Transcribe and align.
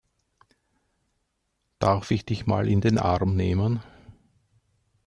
Darf 1.77 2.09
ich 2.09 2.25
dich 2.25 2.47
mal 2.47 2.67
in 2.67 2.81
den 2.81 2.97
Arm 2.97 3.35
nehmen? 3.35 3.83